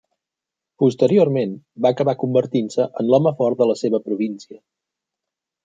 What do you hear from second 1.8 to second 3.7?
va acabar convertint-se en l'home fort